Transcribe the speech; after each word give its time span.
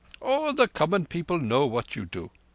All 0.19 0.51
the 0.55 0.67
common 0.67 1.05
people 1.05 1.37
know 1.39 1.67
what 1.67 1.95
you 1.95 2.05
do. 2.05 2.31